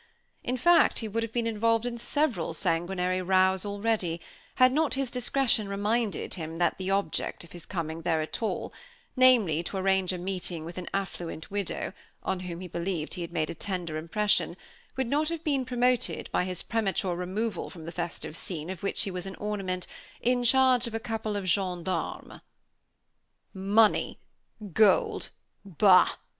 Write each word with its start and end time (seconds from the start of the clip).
In 0.43 0.57
fact, 0.57 0.97
he 0.97 1.07
would 1.07 1.21
have 1.21 1.31
been 1.31 1.45
involved 1.45 1.85
in 1.85 1.99
several 1.99 2.55
sanguinary 2.55 3.21
rows 3.21 3.63
already, 3.63 4.19
had 4.55 4.71
not 4.71 4.95
his 4.95 5.11
discretion 5.11 5.69
reminded 5.69 6.33
him 6.33 6.57
that 6.57 6.79
the 6.79 6.89
object 6.89 7.43
of 7.43 7.51
his 7.51 7.67
coming 7.67 8.01
there 8.01 8.19
at 8.19 8.41
all, 8.41 8.73
namely, 9.15 9.61
to 9.61 9.77
arrange 9.77 10.11
a 10.11 10.17
meeting 10.17 10.65
with 10.65 10.79
an 10.79 10.87
affluent 10.91 11.51
widow, 11.51 11.93
on 12.23 12.39
whom 12.39 12.61
he 12.61 12.67
believed 12.67 13.13
he 13.13 13.21
had 13.21 13.31
made 13.31 13.51
a 13.51 13.53
tender 13.53 13.95
impression, 13.95 14.57
would 14.97 15.05
not 15.05 15.29
have 15.29 15.43
been 15.43 15.65
promoted 15.65 16.31
by 16.31 16.45
his 16.45 16.63
premature 16.63 17.15
removal 17.15 17.69
from 17.69 17.85
the 17.85 17.91
festive 17.91 18.35
scene 18.35 18.71
of 18.71 18.81
which 18.81 19.03
he 19.03 19.11
was 19.11 19.27
an 19.27 19.35
ornament, 19.35 19.85
in 20.19 20.43
charge 20.43 20.87
of 20.87 20.95
a 20.95 20.99
couple 20.99 21.35
of 21.35 21.45
gendarmes. 21.47 22.41
"Money! 23.53 24.17
Gold! 24.73 25.29
Bah! 25.63 26.15